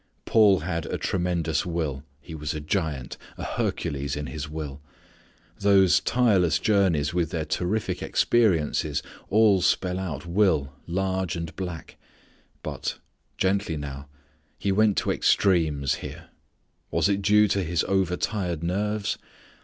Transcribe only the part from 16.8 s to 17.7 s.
Was it due to